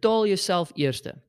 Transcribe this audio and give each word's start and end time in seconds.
jouself 0.00 0.70
eerste. 0.74 1.22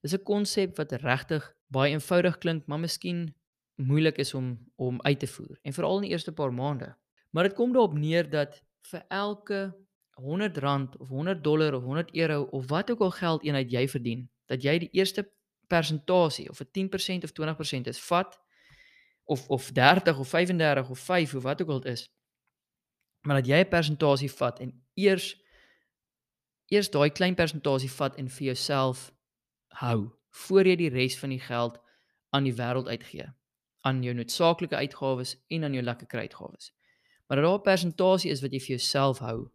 Dis 0.00 0.14
'n 0.14 0.22
konsep 0.22 0.76
wat 0.76 0.92
regtig 0.92 1.54
baie 1.66 1.92
eenvoudig 1.92 2.38
klink, 2.38 2.66
maar 2.66 2.80
miskien 2.80 3.34
moeilik 3.74 4.18
is 4.18 4.34
om 4.34 4.58
om 4.76 5.00
uit 5.02 5.18
te 5.18 5.26
voer 5.26 5.58
en 5.62 5.72
veral 5.72 5.96
in 5.96 6.02
die 6.02 6.10
eerste 6.10 6.32
paar 6.32 6.52
maande. 6.52 6.96
Maar 7.30 7.42
dit 7.42 7.54
kom 7.54 7.72
daarop 7.72 7.94
neer 7.98 8.30
dat 8.30 8.62
vir 8.90 9.04
elke 9.08 9.74
100 10.14 10.56
rand 10.56 10.96
of 10.96 11.08
100 11.08 11.44
dollar 11.44 11.74
of 11.74 11.82
100 11.82 12.14
euro 12.14 12.42
of 12.42 12.68
wat 12.68 12.90
ook 12.90 13.00
al 13.00 13.10
geld 13.10 13.44
eenheid 13.44 13.70
jy 13.70 13.88
verdien, 13.88 14.30
dat 14.46 14.62
jy 14.62 14.78
die 14.78 14.90
eerste 14.92 15.30
persentasie 15.66 16.48
of 16.50 16.60
'n 16.60 16.70
10% 16.70 17.24
of 17.24 17.32
20% 17.32 17.86
is 17.86 18.00
vat 18.00 18.40
of 19.24 19.48
of 19.48 19.70
30 19.72 20.18
of 20.18 20.28
35 20.28 20.90
of 20.90 20.98
5 20.98 21.34
of 21.34 21.42
wat 21.42 21.62
ook 21.62 21.68
al 21.68 21.80
dit 21.80 21.92
is. 21.92 22.08
Maar 23.20 23.36
dat 23.36 23.46
jy 23.46 23.58
'n 23.58 23.68
persentasie 23.68 24.32
vat 24.32 24.60
en 24.60 24.84
eers 24.94 25.43
eers 26.68 26.90
daai 26.90 27.10
klein 27.10 27.34
persentasie 27.34 27.90
vat 27.90 28.18
en 28.18 28.28
vir 28.28 28.46
jouself 28.46 29.12
hou 29.68 30.10
voor 30.46 30.66
jy 30.66 30.76
die 30.76 30.90
res 30.90 31.18
van 31.18 31.30
die 31.30 31.40
geld 31.40 31.80
aan 32.30 32.44
die 32.44 32.54
wêreld 32.54 32.88
uitgee 32.88 33.28
aan 33.84 34.02
jou 34.02 34.14
noodsaaklike 34.16 34.76
uitgawes 34.76 35.34
en 35.52 35.64
aan 35.64 35.74
jou 35.76 35.84
lekker 35.84 36.08
kry 36.08 36.24
uitgawes. 36.24 36.72
Maar 37.26 37.36
dat 37.36 37.46
daar 37.46 37.58
'n 37.58 37.62
persentasie 37.62 38.30
is 38.30 38.40
wat 38.40 38.52
jy 38.52 38.60
vir 38.60 38.76
jouself 38.76 39.18
hou. 39.18 39.50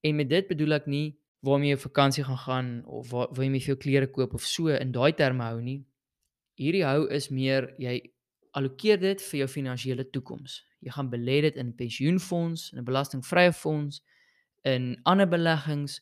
En 0.00 0.16
met 0.16 0.28
dit 0.28 0.48
bedoel 0.48 0.72
ek 0.72 0.86
nie 0.86 1.18
waarmee 1.40 1.68
jy 1.68 1.74
op 1.74 1.80
vakansie 1.80 2.24
gaan 2.24 2.38
gaan 2.38 2.84
of 2.84 3.10
waar 3.10 3.28
waar 3.30 3.44
jy 3.44 3.50
mee 3.50 3.60
vir 3.60 3.66
jou 3.66 3.76
klere 3.76 4.10
koop 4.10 4.34
of 4.34 4.42
so 4.42 4.68
in 4.68 4.92
daai 4.92 5.12
terme 5.12 5.42
hou 5.42 5.60
nie. 5.60 5.84
Hierdie 6.54 6.84
hou 6.84 7.08
is 7.08 7.28
meer 7.28 7.74
jy 7.78 8.12
allokeer 8.50 9.00
dit 9.00 9.22
vir 9.22 9.38
jou 9.38 9.48
finansiële 9.48 10.10
toekoms. 10.10 10.64
Jy 10.80 10.90
gaan 10.90 11.10
belê 11.10 11.40
dit 11.40 11.56
in 11.56 11.66
'n 11.66 11.74
pensioenfonds, 11.76 12.72
in 12.72 12.78
'n 12.78 12.84
belastingvrye 12.84 13.52
fonds, 13.52 14.02
in 14.64 15.00
ander 15.04 15.28
beleggings. 15.28 16.00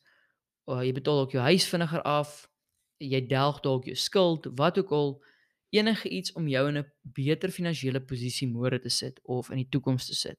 Uh, 0.69 0.83
jy 0.85 0.93
betaal 0.93 1.23
ook 1.25 1.33
jou 1.33 1.43
huis 1.43 1.65
vinniger 1.69 2.03
af. 2.05 2.45
Jy 3.01 3.23
delg 3.31 3.61
dalk 3.65 3.87
jou 3.89 3.97
skuld, 3.97 4.51
wat 4.59 4.79
ook 4.79 4.91
al 4.93 5.15
enige 5.71 6.09
iets 6.09 6.33
om 6.33 6.49
jou 6.49 6.69
in 6.69 6.79
'n 6.79 6.87
beter 7.03 7.51
finansiële 7.51 8.01
posisie 8.01 8.49
môre 8.49 8.81
te 8.81 8.89
sit 8.89 9.21
of 9.23 9.51
in 9.51 9.57
die 9.57 9.69
toekoms 9.69 10.07
te 10.07 10.15
sit. 10.15 10.39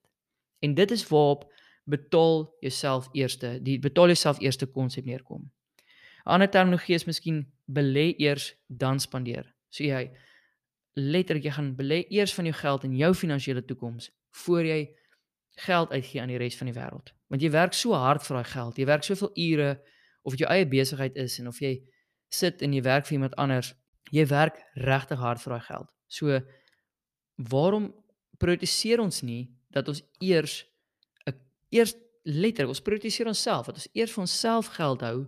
En 0.60 0.74
dit 0.74 0.92
is 0.92 1.08
waarop 1.08 1.52
betaal 1.84 2.56
jouself 2.60 3.10
eerste, 3.14 3.60
die 3.62 3.80
betaal 3.80 4.06
jouself 4.06 4.40
eerste 4.40 4.66
konsep 4.66 5.06
neerkom. 5.06 5.52
'n 6.26 6.32
Ander 6.32 6.50
terminologie 6.50 6.96
is 6.96 7.06
miskien 7.06 7.52
belê 7.66 8.14
eers 8.18 8.56
dan 8.68 9.00
spandeer. 9.00 9.54
So 9.70 9.84
jy 9.84 10.12
letterlik 10.94 11.44
jy 11.44 11.52
gaan 11.52 11.76
belê 11.76 12.06
eers 12.10 12.34
van 12.34 12.46
jou 12.46 12.56
geld 12.56 12.84
in 12.84 12.96
jou 12.96 13.14
finansiële 13.14 13.66
toekoms 13.66 14.12
voor 14.30 14.64
jy 14.64 14.96
geld 15.50 15.92
uitgee 15.92 16.22
aan 16.22 16.28
die 16.28 16.38
res 16.38 16.58
van 16.58 16.68
die 16.68 16.76
wêreld. 16.76 17.14
Want 17.28 17.42
jy 17.42 17.52
werk 17.52 17.74
so 17.74 17.94
hard 17.94 18.24
vir 18.24 18.36
daai 18.36 18.52
geld. 18.52 18.78
Jy 18.78 18.86
werk 18.86 19.04
soveel 19.04 19.32
ure 19.36 19.82
of 20.23 20.36
dit 20.36 20.44
jou 20.44 20.52
eie 20.52 20.67
besigheid 20.67 21.16
is 21.16 21.39
en 21.39 21.48
of 21.48 21.59
jy 21.64 21.80
sit 22.30 22.62
en 22.62 22.73
jy 22.73 22.81
werk 22.86 23.08
vir 23.08 23.17
iemand 23.17 23.36
anders, 23.42 23.73
jy 24.12 24.26
werk 24.30 24.59
regtig 24.76 25.20
hard 25.20 25.42
vir 25.42 25.56
daai 25.56 25.66
geld. 25.67 25.89
So 26.08 26.42
waarom 27.50 27.92
prioritiseer 28.39 29.02
ons 29.02 29.22
nie 29.23 29.50
dat 29.73 29.88
ons 29.92 30.03
eers 30.20 30.64
eers 31.70 31.94
letterlik 32.26 32.73
ons 32.73 32.81
prioritiseer 32.81 33.30
onsself 33.30 33.70
dat 33.70 33.78
ons 33.78 33.92
eers 33.94 34.14
vir 34.16 34.23
onsself 34.26 34.72
geld 34.76 35.03
hou 35.06 35.28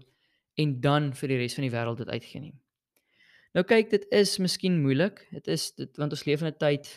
en 0.61 0.73
dan 0.83 1.11
vir 1.17 1.31
die 1.31 1.39
res 1.39 1.55
van 1.57 1.65
die 1.67 1.73
wêreld 1.73 2.01
dit 2.01 2.09
uitgee 2.09 2.41
nie. 2.41 2.55
Nou 3.55 3.63
kyk, 3.67 3.89
dit 3.91 4.05
is 4.15 4.37
miskien 4.39 4.79
moeilik. 4.81 5.21
Dit 5.31 5.47
is 5.51 5.69
dit 5.75 5.97
want 5.99 6.13
ons 6.15 6.25
leef 6.27 6.41
in 6.41 6.47
'n 6.47 6.57
tyd 6.59 6.89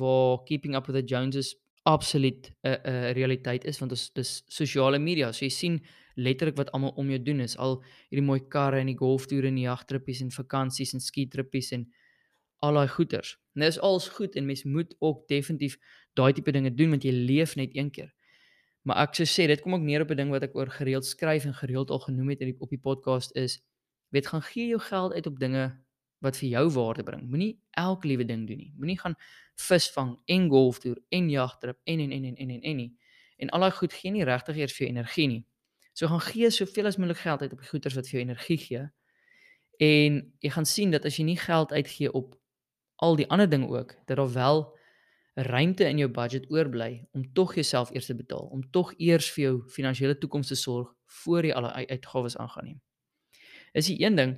waar 0.00 0.44
keeping 0.44 0.76
up 0.76 0.86
with 0.86 0.96
the 0.96 1.04
Joneses 1.04 1.54
absoluut 1.88 2.50
'n 2.62 2.76
'n 2.84 3.12
realiteit 3.18 3.64
is 3.64 3.78
want 3.78 3.92
ons 3.92 4.10
dis 4.12 4.42
sosiale 4.46 4.98
media. 4.98 5.32
So 5.32 5.44
jy 5.44 5.50
sien 5.50 5.80
letterlik 6.16 6.56
wat 6.56 6.70
almal 6.72 6.92
om 6.96 7.08
jou 7.08 7.22
doen 7.22 7.40
is 7.40 7.56
al 7.56 7.82
hierdie 8.10 8.26
mooi 8.26 8.40
karre 8.48 8.80
en 8.80 8.90
die 8.90 8.98
golftoere 8.98 9.48
en 9.48 9.54
die 9.54 9.68
jagtrippies 9.68 10.20
en 10.20 10.30
vakansies 10.30 10.92
en 10.94 11.00
skitrippies 11.00 11.72
en 11.72 11.86
al 12.60 12.74
daai 12.74 12.88
goeters. 12.88 13.38
Dit 13.54 13.68
is 13.68 13.80
alles 13.80 14.08
goed 14.08 14.36
en 14.36 14.46
mens 14.46 14.64
moet 14.64 14.94
ook 14.98 15.28
definitief 15.28 15.78
daai 16.14 16.32
tipe 16.32 16.52
dinge 16.52 16.74
doen 16.74 16.90
want 16.90 17.04
jy 17.04 17.12
leef 17.12 17.56
net 17.56 17.76
een 17.76 17.90
keer. 17.90 18.12
Maar 18.82 18.96
ek 19.08 19.14
sou 19.14 19.26
sê 19.26 19.46
dit 19.46 19.60
kom 19.60 19.74
ook 19.74 19.86
neer 19.86 20.02
op 20.02 20.10
'n 20.10 20.16
ding 20.16 20.30
wat 20.30 20.42
ek 20.42 20.56
oor 20.56 20.70
gereeld 20.70 21.04
skryf 21.04 21.44
en 21.44 21.54
gereeld 21.54 21.90
al 21.90 21.98
genoem 21.98 22.28
het 22.28 22.40
in 22.40 22.52
die 22.52 22.60
op 22.60 22.70
die 22.70 22.80
podcast 22.80 23.36
is 23.36 23.60
weet 24.10 24.26
gaan 24.26 24.42
gee 24.42 24.68
jou 24.68 24.80
geld 24.80 25.12
uit 25.12 25.26
op 25.26 25.38
dinge 25.38 25.76
wat 26.20 26.36
vir 26.36 26.48
jou 26.48 26.70
waarde 26.70 27.02
bring. 27.02 27.28
Moenie 27.30 27.60
elke 27.70 28.08
liewe 28.08 28.24
ding 28.24 28.46
doen 28.48 28.56
nie. 28.58 28.72
Moenie 28.76 28.98
gaan 28.98 29.14
visvang 29.58 30.14
en 30.26 30.48
golftoer 30.48 30.98
en 31.08 31.30
jagtrip 31.30 31.78
en 31.84 32.00
en 32.00 32.12
en 32.12 32.24
en 32.24 32.36
en 32.36 32.50
en 32.50 32.62
en 32.62 32.76
nie. 32.76 32.92
En 33.38 33.50
al 33.50 33.66
daai 33.66 33.72
goed 33.72 33.92
gee 33.92 34.10
nie 34.14 34.24
regtig 34.24 34.56
eers 34.56 34.74
vir 34.76 34.86
jou 34.86 34.90
energie 34.94 35.28
nie. 35.28 35.44
So 35.92 36.06
gaan 36.06 36.22
gee 36.22 36.50
soveel 36.50 36.86
as 36.86 36.96
moontlik 36.96 37.22
geld 37.24 37.42
uit 37.42 37.52
op 37.52 37.62
die 37.62 37.68
goederes 37.68 37.96
wat 37.98 38.08
vir 38.08 38.20
jou 38.20 38.24
energie 38.24 38.58
gee. 38.62 38.84
En 39.78 40.18
jy 40.42 40.50
gaan 40.50 40.66
sien 40.66 40.90
dat 40.94 41.06
as 41.06 41.18
jy 41.18 41.24
nie 41.26 41.38
geld 41.38 41.72
uitgee 41.72 42.12
op 42.12 42.36
al 43.02 43.16
die 43.18 43.26
ander 43.30 43.48
dinge 43.50 43.68
ook, 43.70 43.94
dat 44.06 44.16
daar 44.16 44.32
wel 44.32 44.78
ruimte 45.34 45.86
in 45.86 45.98
jou 45.98 46.10
budget 46.10 46.50
oorbly 46.50 47.06
om 47.12 47.32
tog 47.32 47.54
jouself 47.54 47.90
eers 47.94 48.06
te 48.06 48.14
betaal, 48.14 48.46
om 48.50 48.62
tog 48.70 48.92
eers 48.98 49.30
vir 49.30 49.44
jou 49.44 49.54
finansiële 49.70 50.18
toekoms 50.18 50.50
te 50.50 50.58
sorg 50.58 50.90
voor 51.22 51.46
jy 51.46 51.52
alle 51.54 51.70
uitgawes 51.86 52.36
aangaan 52.36 52.64
nie. 52.64 52.80
Is 53.72 53.86
die 53.86 54.00
een 54.02 54.16
ding. 54.18 54.34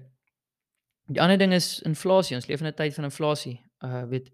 Die 1.09 1.21
ander 1.23 1.39
ding 1.39 1.53
is 1.57 1.81
inflasie. 1.89 2.37
Ons 2.37 2.47
leef 2.47 2.61
in 2.61 2.67
'n 2.67 2.75
tyd 2.75 2.95
van 2.95 3.05
inflasie. 3.05 3.61
Uh 3.85 4.05
weet 4.09 4.31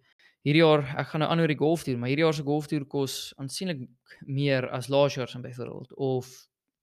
hierdie 0.46 0.62
jaar, 0.62 0.84
ek 1.00 1.08
gaan 1.10 1.24
nou 1.24 1.30
aan 1.32 1.40
oor 1.42 1.50
die 1.50 1.58
golftoer, 1.58 1.96
maar 1.98 2.12
hierdie 2.12 2.22
jaar 2.22 2.36
se 2.36 2.44
golftoer 2.46 2.84
kos 2.86 3.14
aansienlik 3.42 3.80
meer 4.22 4.68
as 4.70 4.86
laas 4.92 5.16
jaar 5.18 5.30
se 5.30 5.40
byvoorbeeld 5.42 5.96
of 5.98 6.28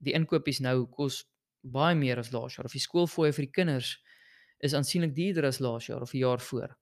die 0.04 0.16
inkopies 0.18 0.60
nou 0.60 0.82
kos 0.92 1.22
baie 1.64 1.96
meer 1.96 2.20
as 2.20 2.34
laas 2.34 2.58
jaar 2.58 2.68
of 2.68 2.76
die 2.76 2.84
skoolfooie 2.84 3.32
vir 3.32 3.48
die 3.48 3.54
kinders 3.56 3.94
is 4.60 4.76
aansienlik 4.76 5.16
duurder 5.16 5.48
as 5.48 5.62
laas 5.64 5.88
jaar 5.88 6.04
of 6.04 6.12
die 6.12 6.26
jaar 6.26 6.44
voor. 6.44 6.76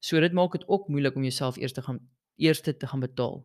So 0.00 0.20
dit 0.24 0.32
maak 0.32 0.56
dit 0.56 0.64
ook 0.68 0.88
moeilik 0.88 1.20
om 1.20 1.28
jouself 1.28 1.60
eers 1.60 1.76
te 1.76 1.84
gaan 1.84 2.00
eerste 2.40 2.72
te 2.72 2.88
gaan 2.88 3.04
betaal. 3.04 3.42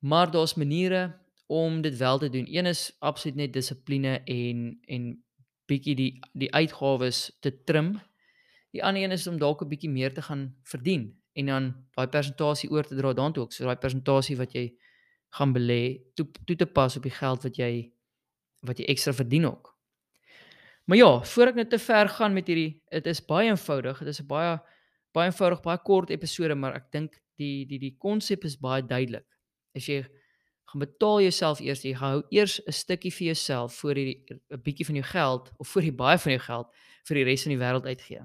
Maar 0.00 0.30
daar's 0.32 0.56
maniere 0.56 1.20
om 1.46 1.82
dit 1.84 1.96
wel 1.96 2.18
te 2.18 2.30
doen. 2.32 2.46
Een 2.48 2.66
is 2.66 2.96
absoluut 2.98 3.36
net 3.36 3.52
dissipline 3.52 4.22
en 4.24 4.78
en 4.88 5.12
bietjie 5.68 5.94
die 5.94 6.12
die 6.32 6.52
uitgawes 6.56 7.36
te 7.40 7.52
trim. 7.64 7.98
Die 8.72 8.84
ander 8.84 9.02
een 9.02 9.12
is 9.12 9.26
om 9.26 9.36
dalk 9.36 9.60
'n 9.60 9.68
bietjie 9.68 9.90
meer 9.90 10.14
te 10.14 10.22
gaan 10.22 10.54
verdien 10.64 11.19
en 11.40 11.50
dan 11.52 11.70
daai 11.96 12.08
persentasie 12.12 12.70
oor 12.70 12.86
te 12.86 12.96
dra 12.98 13.12
daartoe 13.16 13.44
ook. 13.44 13.52
So 13.52 13.66
daai 13.68 13.80
persentasie 13.80 14.36
wat 14.40 14.54
jy 14.56 14.68
gaan 15.36 15.54
belê 15.54 15.82
toe 16.18 16.26
toe 16.46 16.56
te 16.56 16.66
pas 16.66 16.96
op 16.96 17.06
die 17.06 17.14
geld 17.14 17.44
wat 17.46 17.58
jy 17.58 17.72
wat 18.66 18.80
jy 18.80 18.88
ekstra 18.92 19.14
verdien 19.16 19.46
ook. 19.48 19.70
Maar 20.90 20.98
ja, 20.98 21.10
voor 21.32 21.52
ek 21.52 21.58
net 21.60 21.70
nou 21.70 21.78
te 21.78 21.84
ver 21.84 22.08
gaan 22.08 22.34
met 22.34 22.48
hierdie, 22.50 22.80
dit 22.90 23.06
is 23.06 23.20
baie 23.24 23.48
eenvoudig. 23.48 23.98
Dit 24.02 24.08
is 24.08 24.20
'n 24.20 24.26
baie 24.26 24.58
baie 25.14 25.30
eenvoudig, 25.30 25.62
baie 25.62 25.78
kort 25.78 26.10
episode, 26.10 26.54
maar 26.54 26.74
ek 26.74 26.90
dink 26.92 27.20
die 27.38 27.66
die 27.66 27.78
die 27.78 27.96
konsep 27.98 28.44
is 28.44 28.56
baie 28.58 28.82
duidelik. 28.82 29.26
As 29.74 29.86
jy 29.86 30.02
gaan 30.70 30.80
betaal 30.80 31.20
jouself 31.20 31.60
eers, 31.60 31.82
jy 31.82 31.94
hou 31.94 32.22
eers 32.30 32.60
'n 32.66 32.72
stukkie 32.72 33.12
vir 33.12 33.26
jouself 33.26 33.74
voor 33.74 33.94
jy 33.94 34.24
'n 34.50 34.62
bietjie 34.62 34.86
van 34.86 34.94
jou 34.94 35.04
geld 35.04 35.52
of 35.58 35.68
voor 35.68 35.82
jy 35.82 35.92
baie 35.92 36.18
van 36.18 36.32
jou 36.32 36.42
geld 36.42 36.66
vir 37.04 37.14
die 37.14 37.24
res 37.24 37.42
van 37.42 37.52
die 37.52 37.62
wêreld 37.64 37.86
uitgee. 37.86 38.22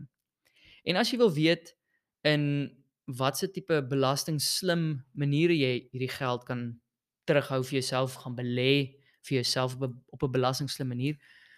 En 0.86 0.96
as 0.96 1.12
jy 1.12 1.18
wil 1.18 1.34
weet 1.34 1.76
in 2.24 2.72
watse 3.05 3.51
tipe 3.51 3.81
belasting 3.89 4.39
slim 4.41 5.03
maniere 5.13 5.53
jy 5.53 5.73
hierdie 5.91 6.11
geld 6.11 6.45
kan 6.45 6.79
terughou 7.25 7.61
vir 7.63 7.79
jouself 7.79 8.17
gaan 8.23 8.35
belê 8.38 8.97
vir 9.25 9.41
jouself 9.41 9.75
op 9.81 10.23
'n 10.23 10.31
belastingslim 10.31 10.88
manier. 10.88 11.16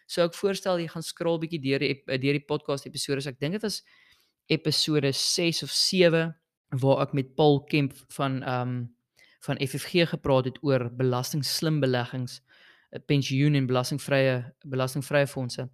So 0.07 0.23
ek 0.23 0.33
voorstel 0.33 0.79
jy 0.79 0.87
gaan 0.87 1.03
scroll 1.03 1.39
bietjie 1.39 1.61
deur 1.61 1.79
die 1.79 2.03
deur 2.05 2.37
die 2.39 2.47
podcast 2.47 2.85
episode. 2.85 3.21
So 3.21 3.29
ek 3.29 3.39
dink 3.39 3.53
dit 3.53 3.61
was 3.61 3.83
episode 4.47 5.11
6 5.13 5.63
of 5.63 5.71
7 5.71 6.35
waar 6.69 7.01
ek 7.01 7.13
met 7.13 7.35
Paul 7.35 7.63
Kemp 7.63 7.93
van 8.09 8.43
ehm 8.43 8.61
um, 8.61 8.95
van 9.39 9.59
FFG 9.61 10.09
gepraat 10.09 10.45
het 10.45 10.57
oor 10.63 10.89
belastingslim 10.95 11.79
beleggings, 11.79 12.41
eh, 12.89 12.99
pensioen 13.05 13.53
en 13.53 13.67
belastingvrye 13.67 14.53
belastingvrye 14.65 15.27
fondse. 15.27 15.69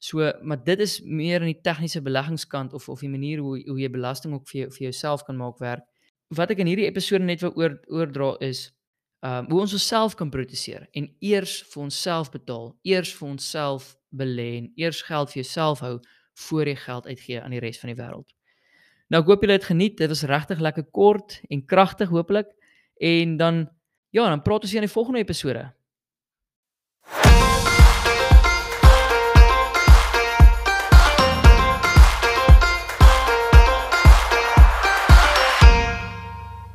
So, 0.00 0.32
maar 0.42 0.64
dit 0.64 0.80
is 0.80 1.00
meer 1.04 1.42
in 1.44 1.50
die 1.50 1.60
tegniese 1.60 2.00
beleggingskant 2.00 2.72
of 2.72 2.88
of 2.88 3.02
die 3.04 3.10
manier 3.12 3.42
hoe 3.44 3.58
hoe 3.66 3.80
jy 3.80 3.90
belasting 3.92 4.34
ook 4.34 4.48
vir 4.48 4.62
jou, 4.62 4.68
vir 4.72 4.84
jouself 4.88 5.24
kan 5.26 5.36
maak 5.36 5.58
werk. 5.60 5.84
Wat 6.32 6.50
ek 6.50 6.62
in 6.64 6.70
hierdie 6.70 6.86
episode 6.88 7.24
net 7.24 7.42
wil 7.44 7.52
oor 7.60 7.76
oordra 7.92 8.30
is 8.40 8.70
ehm 9.20 9.44
um, 9.44 9.50
hoe 9.52 9.60
ons 9.66 9.74
onsself 9.76 10.14
kan 10.16 10.30
proteseer 10.32 10.86
en 10.96 11.10
eers 11.20 11.58
vir 11.68 11.82
onsself 11.82 12.30
betaal, 12.32 12.70
eers 12.88 13.12
vir 13.18 13.28
onsself 13.28 13.90
belê 14.08 14.48
en 14.62 14.70
eers 14.80 15.02
geld 15.04 15.34
vir 15.34 15.42
jouself 15.42 15.82
hou 15.84 15.98
voor 16.48 16.70
jy 16.72 16.76
geld 16.80 17.06
uitgee 17.06 17.42
aan 17.42 17.52
die 17.52 17.60
res 17.60 17.80
van 17.82 17.92
die 17.92 17.98
wêreld. 17.98 18.32
Nou 19.10 19.20
ek 19.20 19.28
hoop 19.28 19.44
julle 19.44 19.58
het 19.58 19.68
geniet. 19.68 19.98
Dit 19.98 20.08
was 20.08 20.24
regtig 20.30 20.62
lekker 20.64 20.86
kort 20.96 21.40
en 21.50 21.66
kragtig 21.66 22.08
hopelik. 22.08 22.48
En 22.96 23.36
dan 23.36 23.66
ja, 24.10 24.28
dan 24.28 24.42
praat 24.42 24.64
ons 24.64 24.74
in 24.74 24.86
die 24.86 24.92
volgende 24.96 25.20
episode. 25.20 25.68